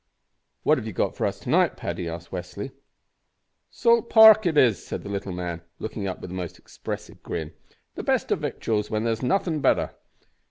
[0.63, 2.71] "What have you got for us to night, Paddy?" asked Westly.
[3.69, 7.53] "Salt pork it is," said the little man, looking up with a most expressive grin;
[7.93, 9.91] "the best o' victuals when there's nothin' better.